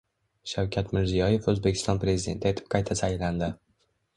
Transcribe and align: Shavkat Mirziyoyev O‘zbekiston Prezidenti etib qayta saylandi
Shavkat 0.53 0.89
Mirziyoyev 0.97 1.49
O‘zbekiston 1.53 2.01
Prezidenti 2.07 2.51
etib 2.53 2.73
qayta 2.77 2.99
saylandi 3.03 3.53